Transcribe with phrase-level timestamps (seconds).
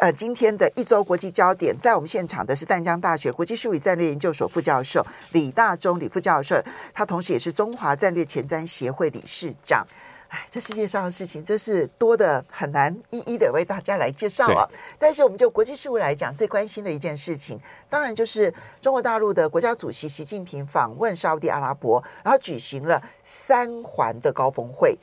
[0.00, 6.56] 呃，今天的一周国际焦点，在我们现场的是淡江大学国际事务与战略研究所副教授李大中李副教授，
[6.94, 9.86] 他同时也是中华战略前瞻协会理事长。
[10.28, 14.64] 哎，这世界上的事情真是多的很难一一的为大家来介绍啊。
[14.98, 17.60] 但是我们就国际事务来讲，最关心的一件事情，
[17.90, 24.96] 当然就是中国大陆的国家主席习近平访问沙乌地阿拉伯，然后举行了三环的高峰会。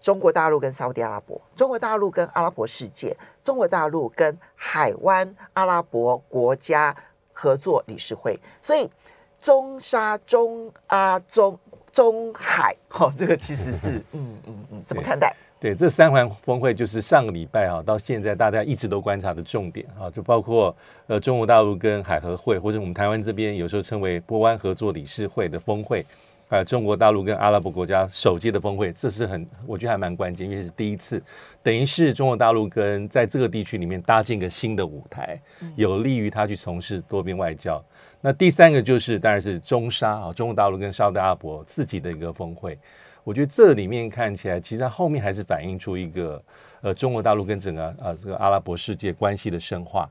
[0.00, 3.14] 中国大陆跟沙乌地阿拉伯，中国大陆跟阿拉伯世界，
[3.44, 6.96] 中国大陆跟海湾阿拉伯国家
[7.32, 8.90] 合作理事会，所以
[9.38, 11.58] 中沙中阿中
[11.92, 15.36] 中海，好、哦，这个其实是 嗯嗯嗯，怎么看待？
[15.60, 20.74] 对，对这三环峰会就是上个礼拜啊，到现在大家一直都观察的重点啊，就包括
[21.08, 26.04] 呃中国大陆跟海合会，或者我们台湾这边有时候称为波湾合作理事会的峰会。
[26.50, 31.22] 啊，中国大陆跟阿拉伯国家首届的峰会，这是很，我觉得还蛮关键，因为是第一次，
[31.62, 35.40] 等于是中国大陆跟在这个地区里面搭建一个新的舞台，
[35.76, 37.80] 有利于他去从事多边外交。
[38.20, 42.76] 那第三个就是，当然是中沙啊，中国大陆跟沙特阿拉伯自己的一个峰会。
[43.22, 46.42] 我觉得这里面看起来，其实它后面还是反映出一个，
[46.80, 50.10] 呃，中国大陆跟整个呃这个阿拉伯世界关系的深化。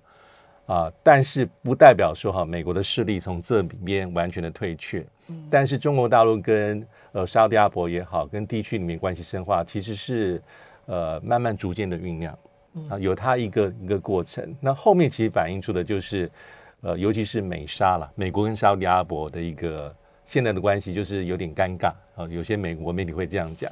[0.70, 5.04] 啊，但是不代表说哈，美国的势力从这里面完全的退却。
[5.26, 10.40] 嗯，但是中国大陆跟呃沙特阿拉伯也好，跟地区里面关系深化，其实是
[10.86, 12.38] 呃慢慢逐渐的酝酿
[12.88, 14.56] 啊，有它一个一个过程。
[14.60, 16.30] 那后面其实反映出的就是
[16.82, 19.92] 呃，尤其是美沙了，美国跟沙特阿拉伯的一个
[20.24, 22.28] 现在的关系就是有点尴尬啊。
[22.30, 23.72] 有些美国媒体会这样讲。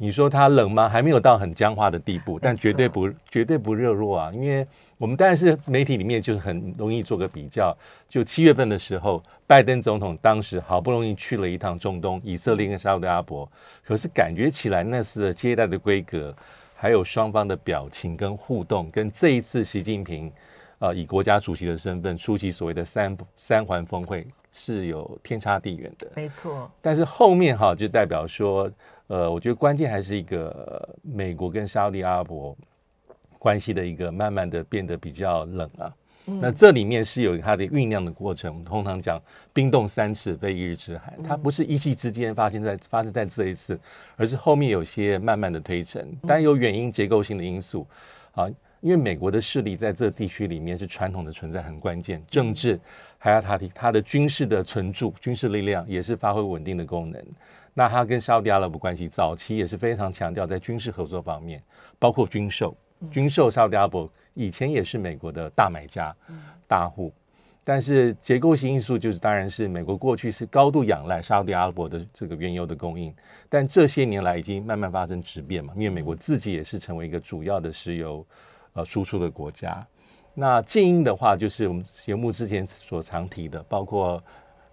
[0.00, 0.88] 你说它冷吗？
[0.88, 4.30] 还没有到很僵化的地步，但绝对不绝对不热络啊！
[4.32, 4.64] 因为
[4.96, 7.76] 我们当然是媒体里面就是很容易做个比较。
[8.08, 13.50] 就七月份的时候，拜登总统当时好不容易去了一趟中东，以色列跟沙特阿拉伯，
[13.84, 16.32] 可是感觉起来那次的接待的规格，
[16.76, 20.28] 还有双方的表情跟互动，跟这一次习近平
[20.78, 26.08] 啊、呃、以国家主席的身份出席所谓的三三环峰会是有天差地远的。
[26.14, 28.70] 没错，但是后面哈就代表说。
[29.08, 32.56] 呃，我觉得关键还是一个美国跟沙特阿拉伯
[33.38, 35.92] 关系的一个慢慢的变得比较冷啊。
[36.26, 38.52] 嗯、那这里面是有它的酝酿的过程。
[38.52, 39.20] 我们通常讲
[39.52, 43.80] 冰冻三尺非一日之寒，它不是一夕之间发生在发生在这一次，
[44.14, 47.86] 而是后面有些慢慢的推陈，但有原因结构性的因素
[48.32, 48.46] 啊。
[48.80, 52.78] 因为美国的势力在这地区里面是传统的存在很关键，政治
[53.18, 57.20] 还有它的它的军事的存驻，军事力量也是发挥稳定的功能。
[57.78, 61.62] 那他跟沙特阿拉伯关系早期也是非常强调在军事合作方面，
[61.96, 62.76] 包括军售，
[63.08, 66.12] 军售沙特阿拉伯以前也是美国的大买家、
[66.66, 67.12] 大户，
[67.62, 73.14] 但是结构性因素就是，当然是美国过去是高度仰赖沙特阿拉伯的这个原油的供应，
[73.48, 78.26] 但这些年来已经慢慢发生质变嘛，因为美国自己也是成为一个主要的石油
[78.72, 79.86] 呃输出的国家。
[80.34, 84.20] 那近因的话，就是我们节目之前所常提的，包括。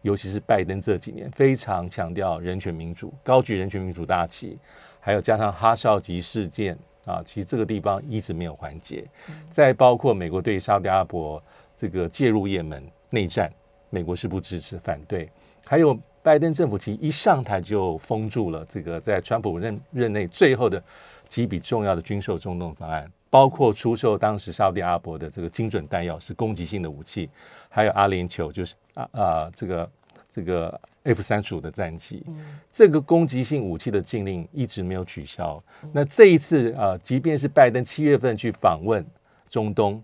[0.05, 4.55] 尤其是拜登这几年非常强调人权民主，高举人权民主大旗，
[4.99, 6.77] 还有加上哈少吉事件
[7.07, 9.03] 啊，其实这个地方一直没有缓解。
[9.49, 11.41] 再包括美国对沙特阿拉伯
[11.75, 13.51] 这个介入也门内战，
[13.89, 15.27] 美国是不支持反对。
[15.65, 20.81] 还有拜登政府其实一上台就封住了这个在川普任任内最后的
[21.27, 23.11] 几笔重要的军售中东方案。
[23.35, 27.29] 包括出售当时沙特阿拉伯的这个精准弹药，是攻击性的武器，
[27.67, 29.91] 还有阿联酋就是啊啊这个
[30.31, 35.61] 这个 F 三十五的战机，嗯、这个攻击性武器的禁令一直没有取消。
[35.83, 39.05] 嗯、那这一次啊，即便是拜登七月份去访问
[39.49, 40.01] 中东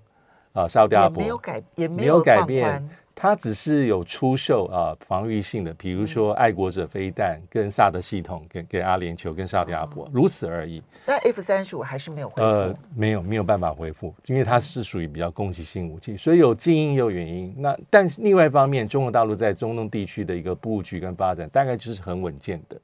[0.52, 2.90] 啊，沙特阿拉伯也没有改，也没有改变。
[3.14, 10.82] 它只是有出售啊防御性的，比如说爱国者飞弹跟萨德系统给给阿联酋跟沙特阿拉伯，如此而已。
[11.06, 17.53] 那 F 三十五还是没有恢复，呃，没有没有办法恢复，因为它是属于比较攻击性武器，所以有近因也有原因。
[17.58, 22.80] 那但另外一方面，中国大陆在中东地区的一个布局跟发展，大概就是很稳健的。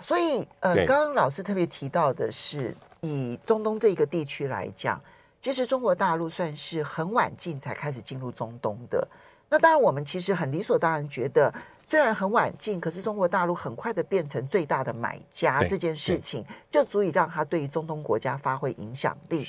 [0.00, 5.00] 所以呃，刚刚老师特别提到的是，以中东这一个地区来讲，
[5.40, 9.06] 其实中国大陆算是很晚近才开始进入中东的。
[9.48, 11.52] 那当然，我们其实很理所当然觉得，
[11.88, 19.46] 虽然很晚进，可是中国大陆很快的变成最大的买家，这件事情就足以让他对于中东国家发挥影响力。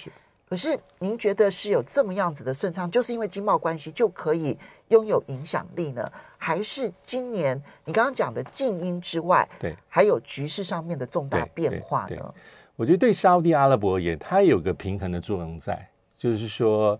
[0.50, 4.58] 可是您觉得是有这么样子的顺畅，就是因为经贸关系就可以
[4.88, 6.10] 拥有影响力呢？
[6.38, 12.34] 还是今年你刚刚讲的静音之外，对，还有局势上面的重大变化呢？
[12.78, 16.98] 我觉得对沙乌地阿拉伯而言，它有个平衡的作用在，就是说，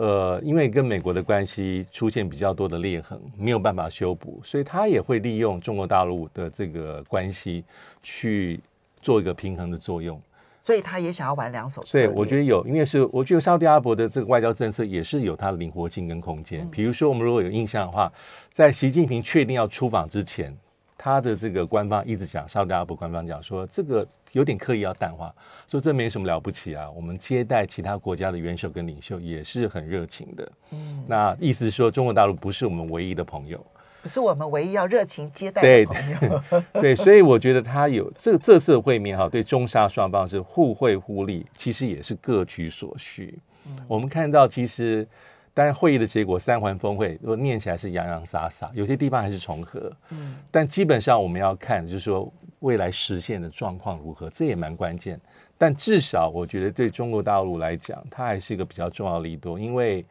[0.00, 7.62] 呃，因为跟美国的关系出现比较多的裂痕，没有办法修补，所以他也会利用中国大陆的这个关系
[8.02, 8.58] 去
[9.02, 10.18] 做一个平衡的作用。
[10.64, 11.84] 所以他也想要玩两手。
[11.92, 16.66] 对，我觉得有，因为是我觉得沙特阿拉伯的这个外交政策也是有它的灵活性跟空间。
[16.70, 18.10] 比如说，我们如果有印象的话，
[18.50, 20.56] 在习近平确定要出访之前，
[21.02, 25.34] 他的这个官方一直讲，沙特阿拉伯官方讲说，这个有点刻意要淡化，
[25.66, 26.90] 说这没什么了不起啊。
[26.90, 30.52] 我们接待其他国家的元首跟领袖也是很热情的。
[30.72, 33.58] 嗯，那意思是说，中国大陆不是我们唯一的朋友。
[34.02, 36.42] 不是我们唯一要热情接待的朋友，
[36.72, 43.38] 对， 对，所以我觉得他有这这次的会面哈，对中沙双方是互惠互利，其实也是各取所需。
[43.66, 45.06] 嗯、我们看到，其实
[45.52, 55.20] 当然会议的结果三环峰会，如果念起来是洋洋洒洒，有些地方还是重合，嗯，但基本上我们要看，就是说未来实现的状况如何，这也蛮关键。
[55.58, 60.04] 但至少我觉得对中国大陆来讲，它还是一个比较重要的利多，因为。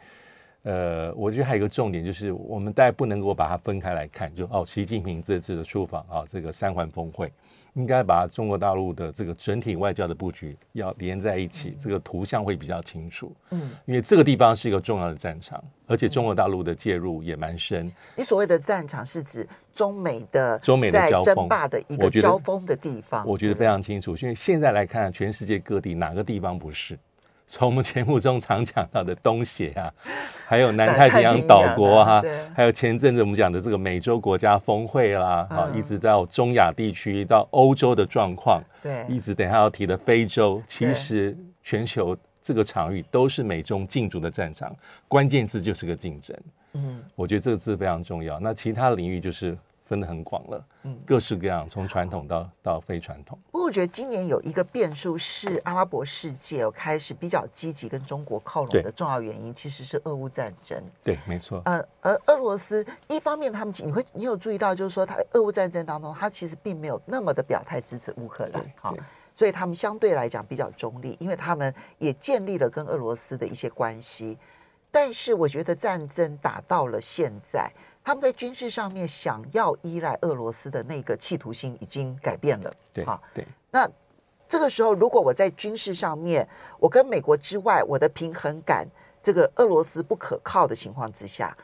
[0.63, 7.31] 呃，我觉得还有一个重点就是，我们大家不能够把它分开来看，就哦，习近平这次的出访啊，这个三环峰会，
[7.79, 13.33] 应该把中国大陆的这个整体外交的布局要连在一起，这个图像会比较清楚。
[13.51, 17.89] 嗯，因为这个地方是一个重要的战场，而且中国大陆的介入也蛮深。
[18.17, 24.13] 你所谓的战场是指中美的中美的交锋争霸的一个交锋的地方，我觉得非常清楚。
[24.17, 26.99] 因为现在来看，全世界各地哪个地方不是？
[27.51, 29.91] 从我们节目中常讲到的东协啊，
[30.45, 32.23] 还有南太平洋岛国哈、啊，
[32.55, 44.75] 还有前阵子我们讲的这个美洲国家峰会啦，啊，一直到中亚地区到欧洲的状况，对，一直等下要提的非洲，其实全球这个场域都是美中竞逐的战场，
[45.07, 46.37] 关键字就是个竞争。
[46.73, 48.39] 嗯，我觉得这个字非常重要。
[48.39, 49.57] 那其他的领域就是。
[49.89, 53.39] 分得很广了，嗯，各式各样，从传统到到非传统。
[53.51, 60.79] 不过我觉得今年有一个变数是阿拉伯世界开始比较积极跟中国靠拢的重要原因，其实是俄乌战争。
[61.03, 61.59] 对，没错。
[61.65, 68.95] 呃，而俄罗斯一方面他们，你会你有注意到，就是说他俄乌战争当中，他其实并没有那么的表态支持乌克兰，好，
[69.35, 74.37] 所以他们相对来讲比较中立，因为他们也建立了跟俄罗斯的一些关系。
[74.91, 77.71] 但是我觉得战争打到了现在。
[78.09, 83.45] 他们在军事上面想要依赖俄罗斯的那个企图心已经改变了，对，啊，对。
[83.69, 83.87] 那
[84.47, 86.47] 这个时候，如果我在军事上面，
[86.79, 88.87] 我跟美国之外，我的平衡感，
[89.21, 91.55] 这个俄罗斯不可靠的情况之下。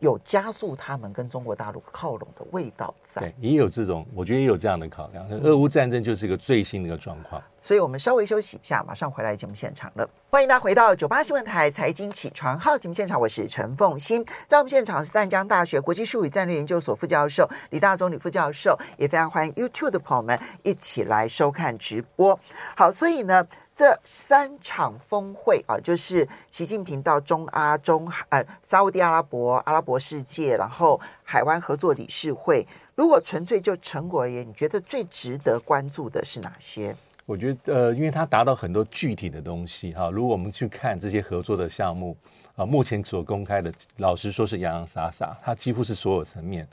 [0.00, 5.26] 有加速他们跟中国大陆靠拢的味道在，对，也有这种，我觉得也有这样的考量。
[5.40, 10.06] 俄乌战争就是一个最新的一个状况，所以我们稍微休息一下，马上回来节目现场了。
[10.28, 22.38] 欢迎大家回到九八新闻台财经起床号节目现场，我是陈凤欣，在我们现场是淡江大学国际术语战略研究所副教授李大宗李副教授，也非常欢迎 YouTube 的朋友们一起来收看直播。
[22.76, 23.46] 好，所以呢。
[23.76, 32.64] 这三场峰会啊，就是习近平到中阿中呃沙乌地阿拉伯、阿拉伯世界，然后海湾合作理事会。
[32.94, 36.94] 如果纯粹就成果而言，你觉得最值得关注的是哪些？
[37.26, 40.10] 我觉得呃，因为它达到很多具体的东西哈。
[40.10, 42.16] 如果我们去看这些合作的项目
[42.56, 46.66] 啊，目前所公开的，老实说是洋洋洒洒，它几乎是所有层面。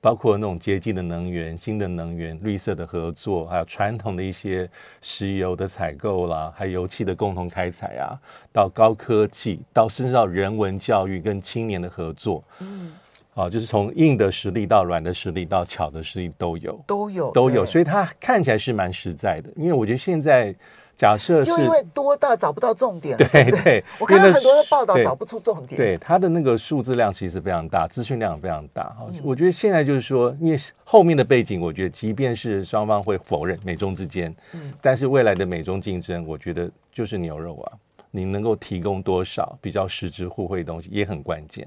[0.00, 4.70] 包括那种洁净的能源、新的能源、绿色的合作，还有传统的一些
[5.02, 8.14] 石油的采购啦，还有油气的共同开采啊，
[8.52, 12.92] 到高科技，到甚至到人文教育跟青年的合作，嗯，
[13.38, 20.54] 啊，就是从硬的实力到软的实力到巧的实力都有，都有，都有，所以它看起来是蛮实在的，因为我觉得现在。
[20.98, 23.28] 假设是就因为多到找不到重点，对
[23.62, 25.76] 对，我看到很多的报道找不出重点。
[25.76, 28.92] 对，它的那个数字量其实非常大，资讯量非常大。
[28.98, 37.72] 好，我觉得现在就是说，因为后面的背景，我觉得即便是双方会否认美中之间，嗯，但是未来的美中竞争，我觉得就是牛肉啊，
[38.10, 41.64] 你能够提供多少比较实质互惠的东西也很关键。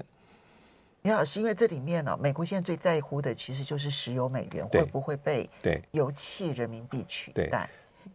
[1.02, 7.68] 李老师，因为这里面呢，美国现在最在乎的其实就是石油美元会不会被对油气人民币取代。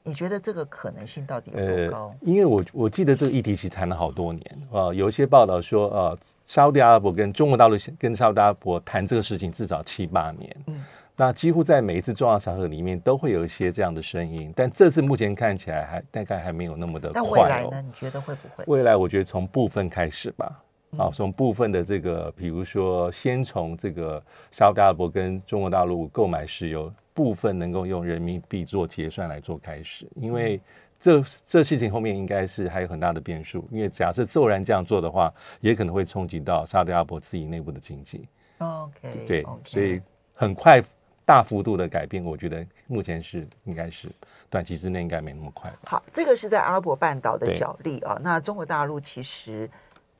[0.04, 2.08] 你觉得这个可能性到底有多高？
[2.08, 10.82] 呃、因为我我记得这个议题其实谈了好多年啊、呃，有一些报道说，呃，沙乌地阿拉伯跟中国大陆跟沙乌地阿拉伯谈这个事情至少七八年，嗯，
[11.18, 17.24] 那几乎在每一次重要场合里面都会有一些这样的声音，但这次目前看起来还大概还没有那么的快、哦。
[17.26, 17.82] 那未来呢？
[17.82, 18.64] 你觉得会不会？
[18.68, 20.64] 未来我觉得从部分开始吧，
[20.96, 30.60] 啊，从部分的这个，比如说先从这个沙特阿拉伯跟中国大陆购买石油，部分能够用人民币做结算来做开始，因为
[30.98, 38.26] 这这事情后面应该是还有很大的变数，因为假设骤然这样做的话，也可能会冲击到沙特阿拉伯自己内部的经济。
[38.60, 40.02] OK，对.所以
[40.34, 40.82] 很快
[41.26, 44.08] 大幅度的改变，我觉得目前是应该是
[44.50, 45.72] 短期之内应该没那么快。
[45.84, 49.70] 好，这个是在阿拉伯半岛的角力啊，那中国大陆其实。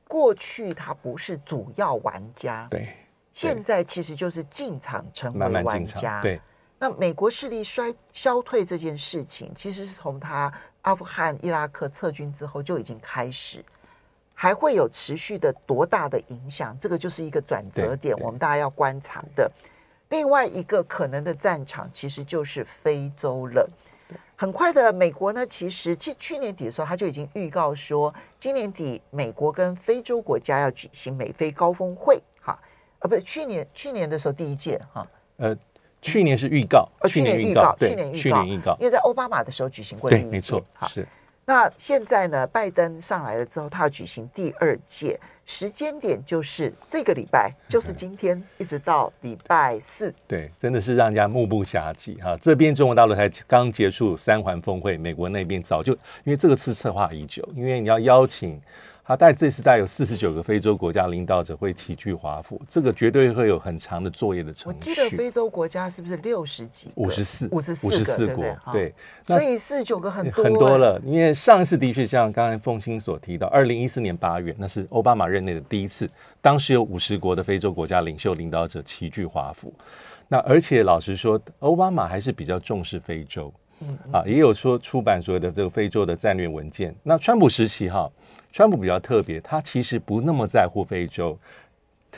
[0.08, 2.96] 过去它不是主要玩家，对，
[3.34, 6.40] 现在其实就是进场成为玩家，慢慢对。
[6.80, 13.64] 那美国势力衰消退这件事情，其实是从他阿富汗、伊拉克撤军之后就已经开始，
[14.32, 16.76] 还会有持续的多大的影响？
[16.78, 19.50] 这个就是一个转折点，我们大家要观察的。
[20.10, 23.68] 另外一个可能的战场，其实就是非洲了。
[24.36, 32.58] 很快的，美国呢，其实去去年底的时候，他就已经预告说，今年底美国跟非洲国家要举行美非高峰会，哈，
[33.00, 35.06] 啊，不是去年去年的时候第一届，哈，
[35.38, 35.56] 呃，
[36.00, 41.06] 去年是预告，呃，去年预告，去年预告，预告，因为在奥巴马的时候举行过第一届，没错，是。
[41.48, 42.46] 那现在呢？
[42.48, 50.14] 拜登上来了之后，他要举行第二届，时间点就是这个礼拜，就是今天，一直到礼拜四。
[50.26, 52.36] 对，真的是让人家目不暇接哈。
[52.36, 58.60] 这边中国大陆才刚结束三环峰会，美国那边早就因为这个次策划已久，因为你要邀请。
[59.08, 64.76] 他带这次带有四十九个非洲国家领导者会齐聚华府，这个绝对会有很长的作业的程序。
[64.78, 66.90] 我记得非洲国家是不是六十几？
[66.96, 68.44] 五十四，五十四，五十四国。
[68.70, 68.92] 对，
[69.24, 71.00] 所以四十九个很多很多了。
[71.06, 76.06] 因为上一次的确像刚才凤青所提到，二零一四年八月，那是奥巴马任内的第一次，
[76.42, 79.72] 当时有五十国的非洲国家领袖领导者齐聚华府。
[80.28, 83.50] 那而且老实说，奥巴马还是比较重视非洲，
[83.80, 86.94] 嗯，嗯啊，也有说出版所谓的这个非洲的战略文件。
[87.02, 88.06] 那川普时期哈。
[88.58, 91.38] 川普比较特别，他其实不那么在乎非洲，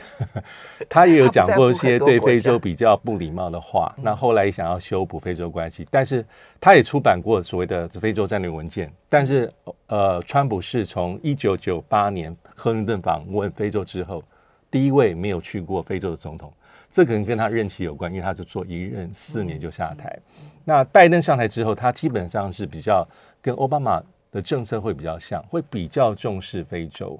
[0.89, 3.93] 他也有讲过一些对非洲比较不礼貌的话。
[4.01, 6.25] 那后来也想要修补非洲关系，但是
[6.59, 8.91] 他也出版过所谓的非洲战略文件。
[9.07, 9.53] 但是，
[9.85, 14.23] 呃，川普是从一九九八年克林顿访问非洲之后，
[14.71, 16.51] 第一位没有去过非洲的总统。
[16.89, 20.17] 这可能跟他任期有关，因为他就做一任四年就下台。
[20.65, 23.07] 那拜登上台之后，他基本上是比较
[23.43, 24.01] 跟奥巴马。
[24.31, 27.19] 的政策会比较像，会比较重视非洲。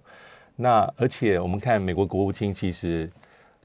[0.55, 3.09] 那而且我们看美国国务卿其实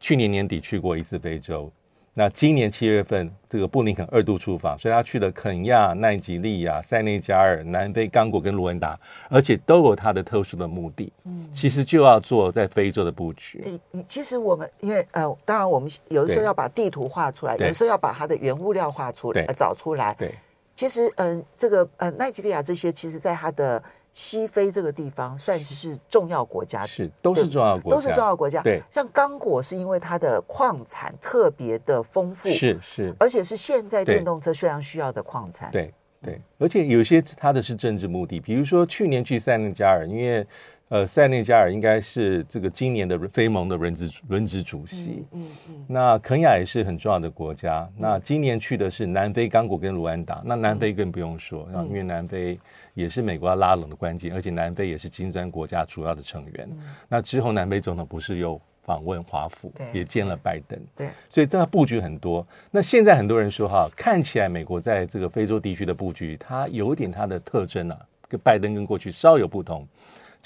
[0.00, 1.70] 去年年底去过一次非洲。
[2.18, 8.98] 那今年七月份这个布林肯二度出访，所以他去了肯亚、奈及利亚、塞内加尔、南非、刚果跟卢恩达，
[9.28, 11.12] 而且都有他的特殊的目的。
[11.24, 13.62] 嗯，其实就要做在非洲的布局。
[13.66, 20.14] 你你其实我们因为呃，当然我们有的时候要把地图画出来，有的时候要把它的原物料画出来，找出来。
[20.18, 20.34] 对。
[20.76, 28.62] 其实，嗯，这个，呃，奈及利亚这些，其实，在它的西非这个地方，算是重要国家，是都是重要国家，都是重要国家。
[28.62, 35.71] 对，像刚果是因为它的矿产特别的丰富，是是，而且是现在电动车非常需要的矿产。
[35.71, 35.92] 对
[36.23, 40.47] 对，而且有些它的是政治目的，比如说去年去塞内加尔，因为。
[40.88, 45.25] 呃，塞内加尔应该是这个今年的非盟的轮值轮值主席。
[45.33, 45.85] 嗯嗯，嗯。
[45.88, 47.81] 那肯亚也是很重要的国家。
[47.81, 50.40] 嗯、那今年去的是南非、刚果跟卢安达。
[50.45, 52.57] 那南非更不用说，嗯、因为南非
[52.95, 56.69] 也是美国要拉拢的关键，而且南非也是金砖国家主要的成员。
[56.71, 56.78] 嗯、
[57.09, 60.78] 那之后，南非总统不是又访问华府，也见了拜登。
[60.95, 61.09] 对。
[61.28, 62.47] 所以这个布局很多。
[62.71, 69.85] 那现在很多人说哈，看起来美国在这个非洲地区的布局，它有点它的特征啊，跟拜登跟过去稍有不同。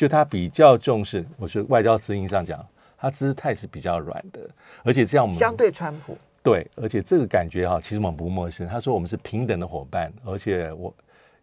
[0.01, 2.67] 就他比较重视，我是外交词音上讲，
[2.97, 4.41] 他姿态是比较软的，
[4.83, 8.67] 而且这样我们相对川普对，而且这个感觉哈，其实我们不陌生。
[8.67, 10.91] 他说我们是平等的伙伴，而且我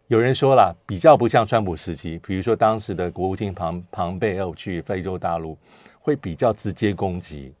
[0.08, 5.56] 有人说了，比较不像川普时期，比如说当时的国务卿庞庞贝奥去非洲大陆，
[6.00, 7.54] 会比较直接攻击。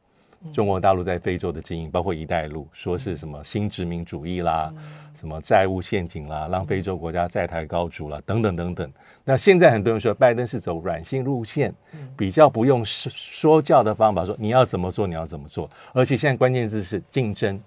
[0.52, 4.72] 中国大陆在非洲的经营，包括“一带一路”，说是什么新殖民主义啦，
[5.14, 8.92] 什么债务陷阱啦，让非洲国家债台高筑啦，等等等等。
[9.24, 11.74] 那现在很多人说，拜登是走软性路线，
[12.16, 15.68] 比较不用说说教的方法，说你要怎么做，你要怎么做。
[15.92, 17.60] 而且现在关键字是竞争。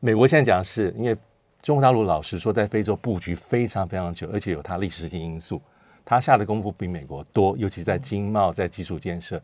[0.00, 1.16] 美国现在讲的是，因为
[1.62, 5.62] 中国大陆老实说，在非洲布局非常非常久，而且有它历史性因素，
[6.04, 9.40] 它下的功夫比美国多，尤其在经贸、在基础建设。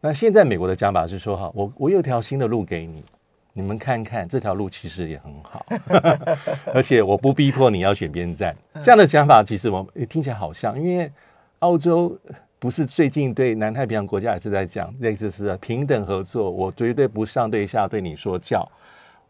[0.00, 3.04] 那现在美国的讲法是说哈，我我有条新的路给你，
[3.52, 5.66] 你们看看这条路其实也很好，
[6.72, 8.56] 而且我不逼迫你要选边站。
[8.82, 11.12] 这样的讲法其实我们听起来好像，因为
[11.58, 12.18] 澳洲
[12.58, 18.66] 不是最近对南太平洋国家也是在讲类似是平等合作，我绝对不上对下对你说教。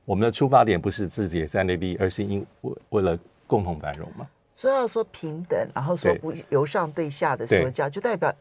[0.05, 4.27] 我们的出发点不是自己的三内利，而是因为为了共同繁荣嘛。
[4.55, 8.33] 所以要说平等，然后说不由上对下的说教，就代表。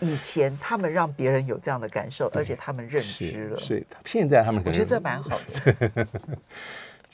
[0.00, 6.06] 以前他们让别人有这样的感受，而且他们认知了，所以现在他们可能我觉得这蛮好的。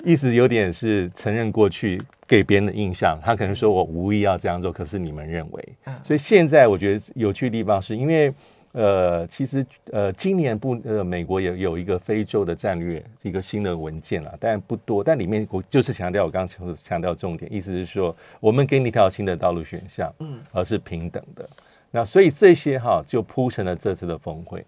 [0.05, 5.69] 意思有点是承认过去给别人的印象，他可能说我无意要这样做，可是你们认为，
[6.03, 8.33] 所以现在我觉得有趣的地方是因为。
[8.77, 15.05] 呃，其实呃，今年不呃，美国也有一个非洲的战略，一个新的文件了，但不多。
[15.05, 21.49] 但里面我就是强调，我刚刚强强调重点，意思是说，我们给你一条新的道路选项，嗯，而是平等的。
[21.95, 24.67] 那所以这些哈就铺成了这次的峰会。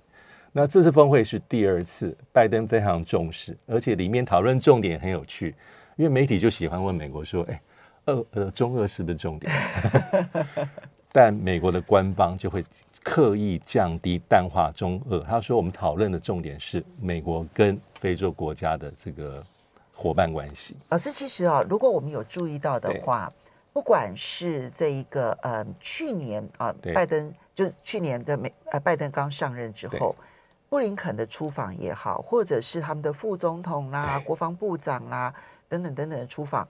[0.52, 5.52] 那这次峰会是第二次，拜登非常重视，而且里面讨论重点很有趣，
[5.96, 7.60] 因为媒体就喜欢问美国说，哎，
[8.04, 9.52] 俄呃中俄是不是重点？
[11.10, 12.64] 但美国的官方就会。
[13.08, 19.40] 刻意降低淡化中俄，他说我们讨论的重点是美国跟非洲国家的这个
[19.94, 20.74] 伙伴关系。
[20.88, 23.32] 老师，其实啊，如果我们有注意到的话，
[23.76, 30.16] 不管是这一个呃去年啊，拜登就是去年的美呃拜登刚上任之后，
[30.70, 35.34] 布林肯的出访也好，或者是他们的副总统啦、国防部长啦
[35.68, 36.66] 等等等等的出访，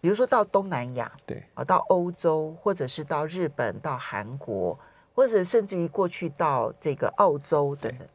[0.00, 1.42] 比如说到东南亚，对。
[1.54, 4.78] 啊，到欧洲，或者是到日本、到韩国。
[5.16, 8.06] 或者甚至于过去到这个澳洲等等，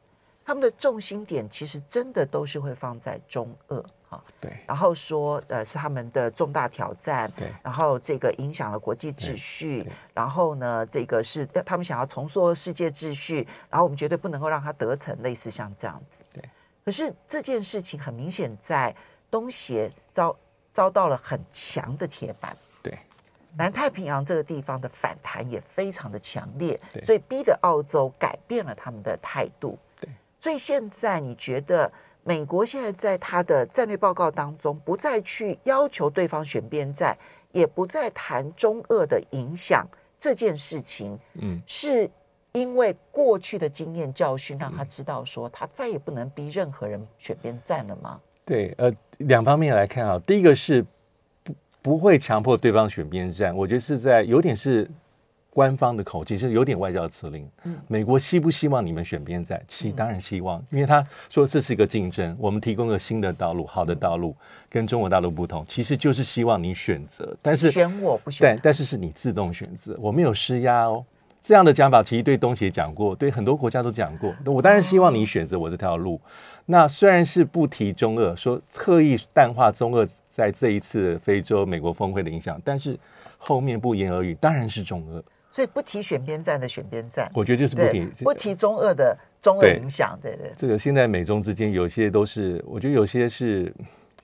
[0.46, 16.43] 他们的重心点其实真的都是会放在中俄哈，对，然后说呃是他们的重大挑战，对，然后这个影响了国际秩序，然后呢这个是他们想要重塑世界秩序，然后我们绝对不能够让他得逞，类似像这样子，对。
[16.86, 18.96] 可是这件事情很明显在
[19.32, 20.36] 东协遭
[20.72, 22.55] 遭到了很强的铁板。
[22.82, 22.98] 对。
[23.55, 29.77] 南太平洋这个地方的反弹也非常的强烈，所以逼得澳洲改变了他们的态度。
[30.00, 31.91] 对，所以现在你觉得
[32.24, 37.18] 美国现在在他的战略报告当中，不再去要求对方选边站，
[37.51, 39.88] 也不再谈中俄的影响
[40.18, 42.10] 这件事情，嗯，是
[42.53, 48.20] 因为过去的经验教训让他知道说，他再也不能逼任何人选边站了吗？
[48.46, 50.86] 对，呃，两方面来看啊，第一个是。
[51.84, 54.89] 不会强迫对方选边站，我觉得是在有点是
[55.53, 57.48] 官方的口气，是有点外交辞令。
[57.63, 59.62] 嗯，美国希不希望你们选边站？
[59.67, 64.36] 其当然希望，因为他说这是一个竞争，我们提供个新的道路，好的道路
[64.67, 67.38] 跟中国大陆不同，其实就是希望你选择。
[67.41, 71.05] 但是选我不选，但但是是你自动选择，我没有施压哦。
[71.41, 74.34] 这样的讲法其实对东协讲过，对很多国家都讲过。
[74.45, 76.19] 我当然希望你选择我这条路。
[76.65, 80.08] 那虽然是不提中俄，说刻意淡化中俄。
[80.34, 82.97] 在这一次非洲美国峰会的影响，但是
[83.38, 85.23] 后面不言而喻，当然是中俄。
[85.54, 90.18] 所以不提选边站的选边站，我觉得就是不提不提中俄的中俄影响。
[90.20, 93.72] 对对，对，这个现在美中之间有些都是，我觉得有些是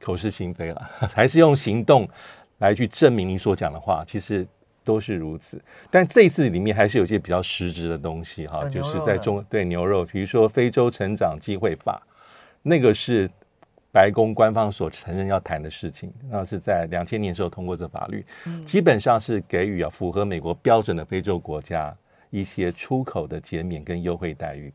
[0.02, 2.10] 口是心非了， 还是用行动
[2.58, 4.44] 来去证明你所讲的话，其实
[4.84, 5.62] 都是如此。
[5.92, 12.02] 但这一次里面还是有些比较实质的东西哈，就是在中对牛肉，比如说非洲成长机会法，
[12.64, 13.30] 那个是。
[13.92, 18.26] 白宫官方所承认要谈的事情，那是在两千年时候通过这法律，
[18.66, 21.96] 基本上是给予啊符合美国标准的非洲国家
[22.30, 24.72] 一些出口的减免跟优惠待遇。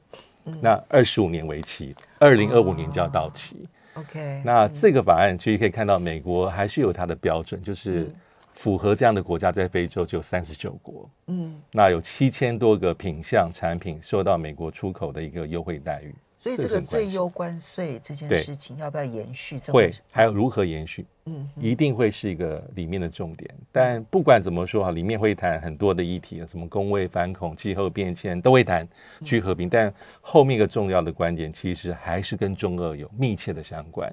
[0.60, 3.68] 那二十五年为期，二零二五年就要到期。
[3.94, 8.12] OK，那这个法案其实可以看到，美国还是有它的标准，就是
[8.52, 11.08] 符合这样的国家在非洲就三十九国。
[11.28, 16.12] 嗯，那有七千多个品项产品受到美国出口的一个优惠待遇。
[16.44, 19.58] 所以这个最优关税这件事情要不要延续？
[19.68, 21.06] 会，还有如何延续？
[21.24, 23.50] 嗯，一定会是一个里面的重点。
[23.72, 28.86] 但不管怎么说哈，里面会谈很多的议题，什么工位反恐、气候变迁都会谈
[29.24, 29.70] 去和平。
[29.70, 34.12] 但后面一个重要的观点，其实还是跟中俄有密切的相关。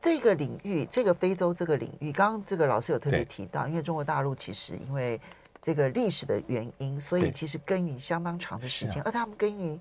[0.00, 5.20] 这个领域，这个非洲这个领域，刚刚这个老师有特别提到，因为中国大陆其实因为
[5.62, 9.80] 这个历史的原因，所以其实耕耘相当长的时间，而他们耕耘。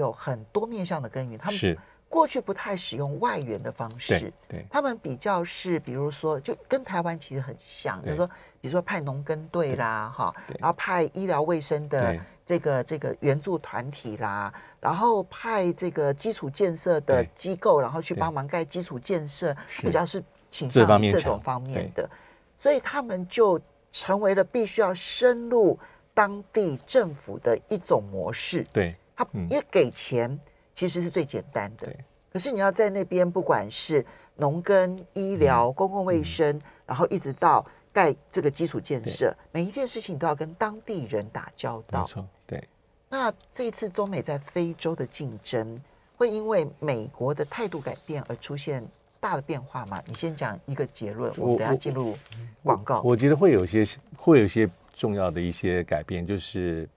[0.00, 4.66] 有很多面向的耕耘，他们过去不太使用外援的方式，对，对。
[4.68, 8.26] 他们比较是，比如说，就跟台湾其实很像，就是说，
[8.60, 22.10] 比如说派农耕队啦，哈，然后派医疗卫生的这个这个援助团体啦，然后派这个基础建设的机构，然后去帮忙盖基础建设，比较是倾向于这种方面的，
[22.58, 23.60] 所以他们就
[23.92, 25.78] 成为了必须要深入
[26.12, 28.96] 当地政府的一种模式，对。
[29.20, 30.38] 他因为给钱
[30.72, 31.94] 其实是最简单的，
[32.32, 34.04] 可是你要在那边，不管是
[34.36, 42.00] 农耕、医疗、公共卫生，然后一直到盖这个基础建设，每一件事情都要跟当地人打交道。
[42.00, 42.66] 没错，对。
[43.10, 45.78] 那这一次中美在非洲的竞争，
[46.16, 48.82] 会因为美国的态度改变而出现
[49.20, 50.02] 大的变化吗？
[50.06, 52.16] 你先讲一个结论，我们等下进入
[52.62, 53.02] 广告。
[53.02, 56.88] 我觉得会有些会有一些重要的一些改变，就是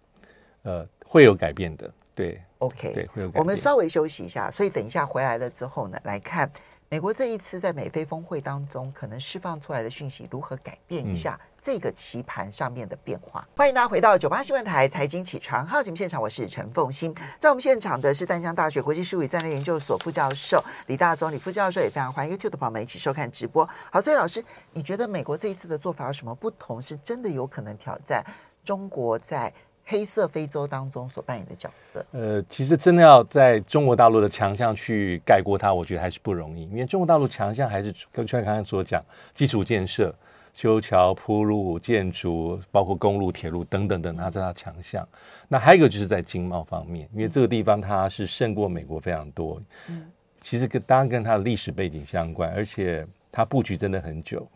[0.62, 0.88] 呃。
[1.05, 1.93] 会有改变的。
[2.15, 3.32] 对，OK，对，会有。
[3.36, 6.49] 我们稍微休息一下，所以等一下回来了之后呢，来看。
[6.89, 13.41] 美国这一次在美菲峰会当中，可能释放出来的讯息如何改变一下这个棋盘上面的变化？
[13.41, 17.12] 嗯、欢迎大家回到九八新闻台财经起床号节目现场，我是陈凤欣。
[17.39, 23.67] 在我们现场的是淡江大学国际事务与战略研究所副教授李大中李副教授，也非常欢迎 YouTube 的朋友们一起收看直播。
[23.91, 26.80] 好，所以老师，你觉得美国这一次的做法有什么不同？
[26.80, 28.23] 是真的有可能挑战
[28.63, 29.52] 中国在？
[29.86, 36.63] 黑色非洲当中所扮演的角色，呃，其实真的要在中国大陆的强项去盖过它，我觉得还是不容易。
[36.69, 40.15] 因为中国大陆强项还是跟刚才所讲，基础建设、
[40.54, 45.06] 修桥铺路、建筑，包括公路、铁路等等等，它是它强项。
[45.50, 49.62] 那还有一个就是在经贸方面，因为这个地方它是胜过美国非常多。
[49.89, 54.48] 嗯，其实跟当然跟它的历史背景相关，而且它布局真的很久。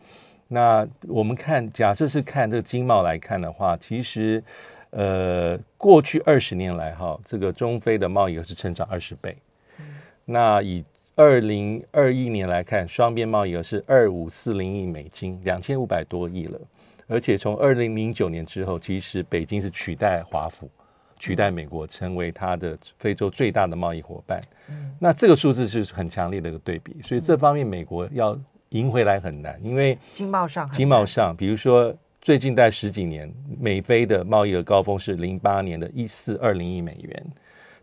[0.48, 4.42] 那我们看，假设是看这个经贸来看的话，其实。
[4.90, 9.36] 呃，过去二十年来，哈，这个中非的贸易额是成长二十倍。
[9.78, 9.84] 嗯、
[10.24, 10.82] 那以
[11.14, 16.58] 二零二一年来看，双边贸易额是二五四零亿美金，两千五百多亿了。
[17.06, 20.70] 而且从二零零九年之后，其实北京是取代华府、
[21.18, 24.40] 取代美国，成为它的非洲最大的贸易伙伴。
[24.70, 28.38] 嗯、那这个数字是很强烈的一个对比，所以这方面美国要
[28.70, 31.94] 赢回来很难，因为经贸上，经贸上，比如说。
[32.20, 37.26] 最近在十几年，美菲的贸易额高峰是零八年的一四二零亿美元，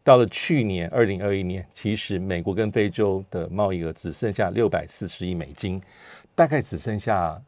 [0.03, 5.81] 到了去年二零二一年，其实美国跟非洲的贸易额只剩下六百四十亿美金，
[6.35, 7.41] 大概只剩下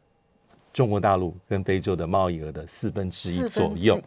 [0.72, 4.00] 中国大陆跟非洲的贸易额的四分之一左右。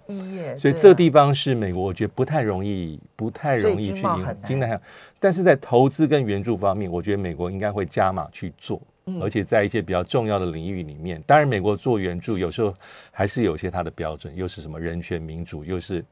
[0.58, 4.80] 所以这个地方是美国，我觉得不太容易，不太容易去赢。
[5.20, 8.82] 但是在投资跟援助方面，我觉得美国应该会加码去做。
[9.20, 12.74] 而且在一些比较重要的领域里面，当然美国做援助有时候
[13.12, 16.06] 还是有些它的标准，又是什么人权民主，又是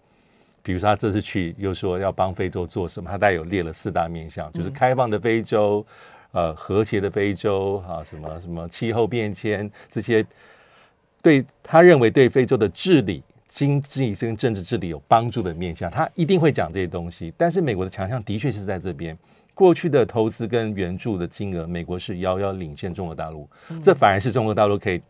[0.64, 5.86] 比如说他这次去又说要帮非洲做什么，他大概有列了四大面向，就是开放的非洲，
[6.32, 10.26] 呃，和谐的非洲，啊，什么什么气候变迁这些，
[11.22, 17.32] 对他认为对非洲的治理、经济跟政治治理有帮助的面向，他一定会讲这些东西。
[17.38, 19.18] 但是美国的强项的确是在这边。
[19.60, 23.46] 过去的投资跟援助的金额，美国是遥遥领先中国大陆，
[23.84, 25.02] 这反而是中国大陆可以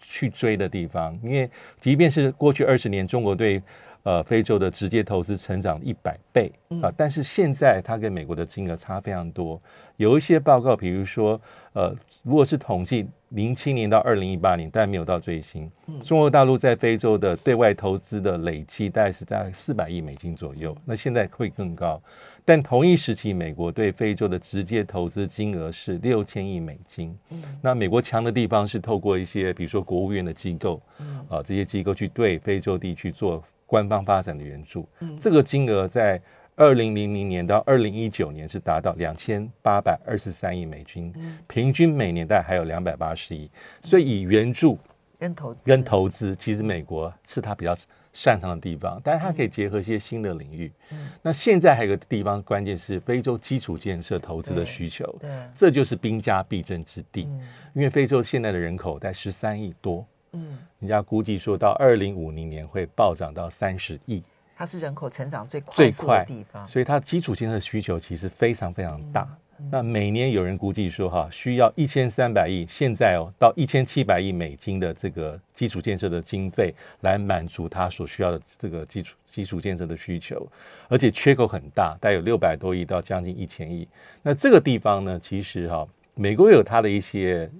[0.00, 1.14] 去追的地方。
[1.22, 3.62] 因为即便是过去二十年，中国对
[4.08, 9.60] 呃非洲的直接投资成长一百倍啊，但是现在它跟美国的金额差非常多。
[9.98, 11.38] 有一些报告，比如说
[11.74, 15.70] 呃，如果是统计零七年到二零一八年，但没有到最新，
[16.02, 22.00] 中国大陆在非洲的对外投资的累计大概是在四百亿美金左右，那现在会更高。
[22.46, 27.14] 但同一时期，美国对非洲的直接投资金额是六千亿美金。
[27.28, 34.88] 嗯，那美国强的地方是透过一些，比如说国务院的机构，嗯，啊，这些机构去对非洲地区做官方发展的援助。
[34.98, 36.20] 嗯，这个金额在
[36.56, 41.14] 二零零零年到二零一九年是达到两千八百二十三亿美金，
[41.46, 43.48] 平均每年大概还有两百八十亿。
[43.80, 44.76] 所以以援助
[45.20, 47.72] 跟投资跟投资，其实美国是它比较。
[48.10, 50.72] 擅长的地方，但是它可以结合一些新的领域。
[50.90, 55.04] 嗯，那现在还有一个地方，关键是非洲基础建设投资的需求。
[55.20, 57.28] 对，这就是兵家必争之地。
[57.28, 60.04] 嗯，因为非洲现在的人口在十三亿多。
[60.32, 64.22] 嗯，人家估计说到二零五零年会暴涨到三十亿。
[64.56, 69.22] 它是人口成长最快速的地方，所以它基础建设需求其实非常非常大。
[69.22, 69.36] 嗯
[69.72, 80.46] 那每年有人估计说，哈，需要一千三百亿，现在哦，到一千七百亿美金的这个基础建设的经费，来满足它所需要的这个基础基础建设的需求，
[80.86, 83.88] 而且缺口很大，大概有六百多亿到将近一千亿。
[84.22, 87.50] 那这个地方呢，其实哈，美国有它的一些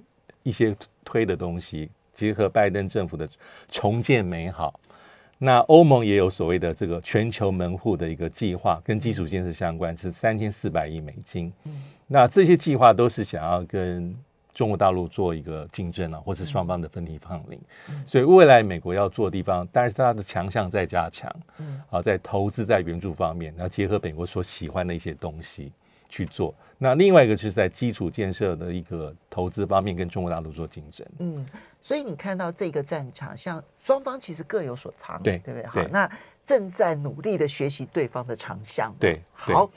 [0.43, 3.27] 一些推的东西，结合拜登政府的
[3.69, 4.77] 重建美好。
[5.37, 11.51] 那欧盟也有所谓的这个全球门户的一个计划，跟基础建设相关，是三千四百亿美金。
[11.63, 14.13] 嗯，那这些计划都是想要跟
[14.53, 17.57] 中国大陆做一个竞争啊，或是双方的分庭抗礼。
[17.89, 21.33] 嗯，所以未来美国要做的地方，当然是它的强项在加强。
[21.59, 25.71] 嗯，啊，在投资在援助方面，然后结合美国所喜欢的一些东西
[26.09, 26.53] 去做。
[26.77, 31.07] 那另外一个就是在基础建设的一个投资方面，跟中国大陆做竞争。
[31.19, 31.45] 嗯。
[31.81, 35.65] 所以你看到这个战场，像双方其实各有所长，对对不对？
[35.67, 36.09] 好，那
[36.45, 38.93] 正在努力的学习对方的长项。
[38.99, 39.69] 对，好，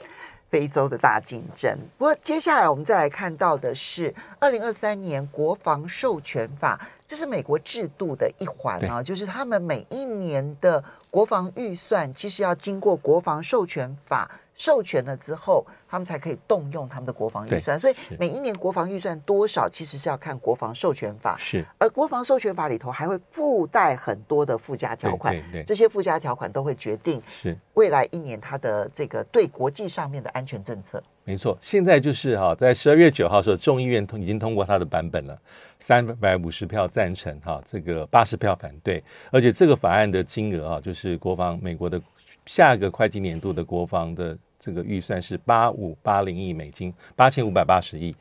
[0.49, 1.75] 非洲的大竞争。
[1.97, 17.79] 不过接下来我们再来看到的是二零二三年国防授权法，这是美国制度的一环啊，就是他们每一年的国防预算其实要经过国防授权法授权了之后，他们才可以动用他们的国防预算。
[17.79, 21.37] 所以每一年国防预算多少，其实是要看国防授权法。
[21.39, 25.35] 是，而国防授权法里头还会附带很多的附加条款，
[25.65, 31.01] 这些附加条款都会决定是未来一年它的这个对国际上面的安全政策。
[31.25, 35.39] 没错，现在就是哈，在十二月九号的时候，众议院通已经通过它的版本了，
[35.79, 42.01] 三百五十票赞成哈，这个八十票反对，而且这个法案的金额啊，就是国防美国的
[42.45, 48.15] 下一个会计年度的国防的这个预算是八五八零亿美金，八千五百八十亿，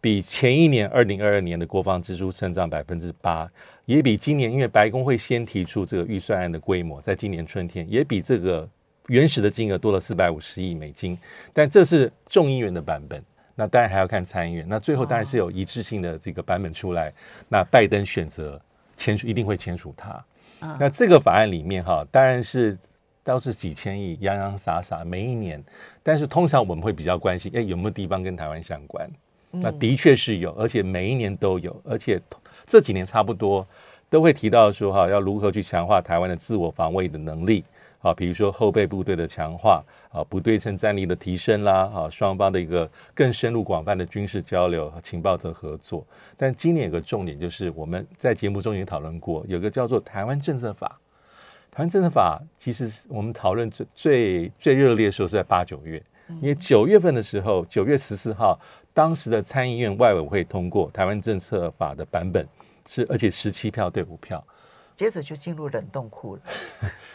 [0.00, 3.50] 比前一年二零二二年的国防支出增长百分之八，
[3.84, 8.68] 也比今年因为白宫会先提出这个预算案的规模，在今年春天也比这个。
[9.08, 11.18] 原始的金额多了四百五十亿美金，
[11.52, 13.22] 但这是众议院的版本，
[13.54, 14.64] 那当然还要看参议院。
[14.66, 17.12] 那最后当然是有一致性的这个版本出来，
[17.46, 18.58] 那拜登选择
[18.96, 20.24] 签署，一定会签署它。
[20.80, 22.78] 那这个法案里面哈，当然是
[23.24, 25.60] 都是几千亿，洋洋洒洒每一年。
[26.02, 29.10] 但是通常我们会比较关心，哎，有没有地方跟台湾相关？
[29.50, 32.20] 那的确是有，而且每一年都有，而且
[32.66, 33.66] 这几年差不多
[34.08, 37.64] 都会提到说哈，要如何去强化台湾的自我防卫的能力。
[38.02, 39.82] 啊，比如说后备部队的强化，
[40.12, 46.06] 啊，不对称战力的提升啦，啊，双方的一个更深入广泛的军事交流和情报的合作。
[46.36, 51.00] 但今年有个重点，就是我们在节目中也讨论过，有个叫做《台湾政策法》。
[51.74, 56.00] 台湾政策法其实我们讨论最最最热烈的时候是在八九月，
[56.40, 58.56] 因为九月份的时候，九月十四号，
[58.92, 62.46] 当时的参议院外委会通过《台湾政策法》的版本，
[62.86, 64.42] 是而且十七票对五票。
[64.94, 66.42] 接着就进入冷冻库了。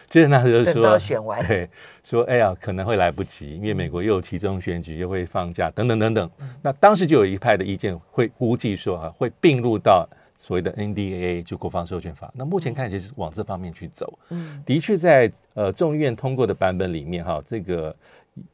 [0.09, 1.69] 接着那时候说，等到选完，对，
[2.03, 6.29] 说哎呀，可能会来不及，因为美国又有期中选举，又会放假，等等等等。
[6.39, 10.05] 嗯、那当时就有一派的意见会估计说啊，会并入到
[10.39, 12.31] 所谓的 NDAA，就国防授权法。
[12.33, 14.17] 那目前看起来是往这方面去走。
[14.29, 17.93] 嗯，的确在呃众议院通过的版本里面哈，这个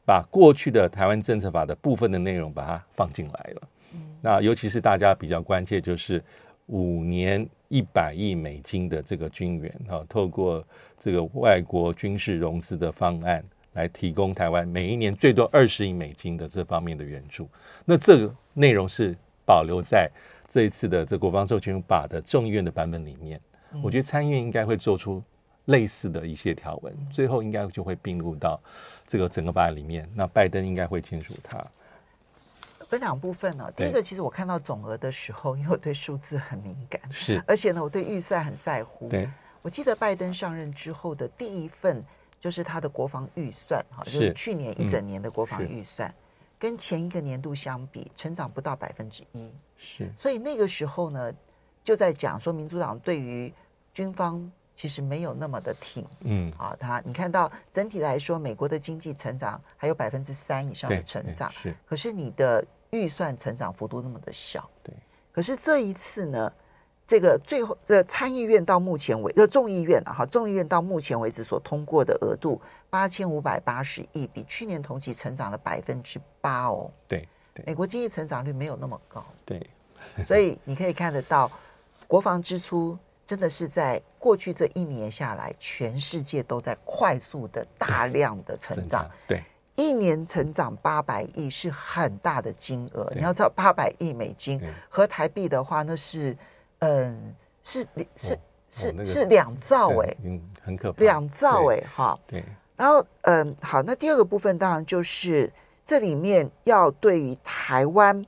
[0.04, 3.62] 把过去的台湾政策法的部分的内容把它放进来了。
[3.94, 6.20] 嗯，那尤其是大家比较关切就是。
[6.68, 10.66] 五年一百亿美金的这个军援，哈，透过
[10.98, 13.40] 这个外国军事融资的方案
[13.74, 17.48] 来提供台湾每一年最多二十亿美金的这方面的援助。
[17.84, 20.10] 那这个内容是保留在
[20.56, 23.38] 这一次的这国防授权法的众议院的版本里面。
[23.82, 25.22] 我觉得参议院应该会做出
[25.66, 28.58] 类似的一些条文，最后应该就会并入到
[29.06, 30.08] 这个整个法案里面。
[30.14, 31.62] 那拜登应该会签署它。
[32.88, 33.72] 分两部分呢、哦。
[33.76, 39.10] 第一个，其实我看到总额的时候，因为我对数字很敏感，是，而且呢，我对预算很在乎。
[39.10, 39.28] 对，
[39.60, 42.02] 我记得拜登上任之后的第一份
[42.40, 46.14] 就是他的国防预算，哈，就是去年一整年的国防预算，嗯、
[46.58, 49.52] 跟前一个年度相比，成长不到百分之一。
[49.76, 51.32] 是，所以那个时候呢，
[51.84, 53.52] 就在讲说，民主党对于
[53.92, 56.06] 军方其实没有那么的挺。
[56.20, 62.64] 嗯，啊，他你看到整体来说，美国的经济成长还有百分之三以上的成长，是，可是你的。
[62.90, 64.94] 预算成长幅度那么的小，对。
[65.32, 66.50] 可是这一次呢，
[67.04, 76.88] 这个最后的参议院到目前为止，众议院啊，哈，众议院到目前为止所通过的额度八千五百八十亿，比去年同期成长了百分之八哦。
[77.08, 77.28] 对对，
[77.64, 79.64] 美国经济成长率没有那么高，对。
[80.24, 81.50] 所以你可以看得到，
[82.06, 89.42] 国防支出真的是在过去这一年下来，全世界都在快速的大量的成长，对。
[89.74, 96.34] 一年成长八百亿是很大的金额，你要知道八百亿美金和台币的话，那是
[96.78, 98.38] 嗯是是
[98.72, 102.18] 是是两兆哎，嗯，很可怕，两兆哎哈。
[102.26, 102.42] 对，
[102.74, 105.52] 然后嗯好，那第二个部分当然就是
[105.86, 108.26] 这里面要对于台湾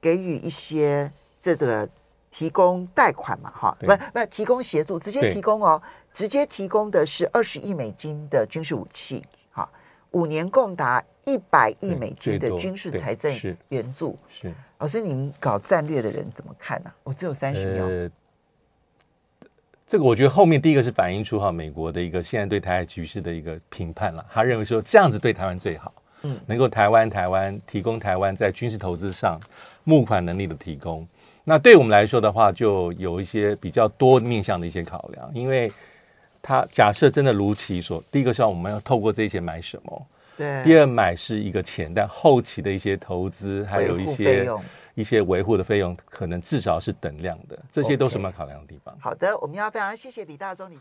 [0.00, 1.86] 给予一些这个
[2.30, 9.22] 提供贷款嘛哈，不不提供协助，直接提供哦，直接提供的是二十亿美金的军事武器。
[9.50, 9.68] 哈
[10.12, 13.36] 五年共达一百亿美金的军事财政
[13.70, 14.16] 援助。
[14.30, 16.94] 是老师，你们搞战略的人怎么看呢、啊？
[17.02, 17.84] 我只有三十秒。
[17.84, 18.10] 呃，
[19.86, 24.24] 这个我觉得后面第一个是反映出哈美国的一个现在对台海局势的一个评判了。
[24.30, 29.38] 他认为说这样子对台湾最好，嗯，能够台湾台湾提供台湾在军事投资上
[29.84, 31.06] 募款能力的提供。
[31.44, 35.70] 那对我们来说的话，就有一些比较多面向的一些考量，因为。
[36.44, 40.06] 他假设真的如其所，第一个是我们要透过这些买什么？
[40.36, 40.64] 对。
[40.64, 44.50] 第二买是一个钱，但后期的一些投资，还有一些
[44.94, 48.92] 一些维护的费用，可能至少是等量的，这些都是我们考量的地方。
[48.98, 50.76] 好的，我们要非常谢谢李大中李。